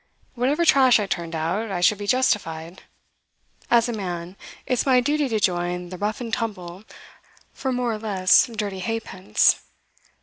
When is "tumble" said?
6.33-6.85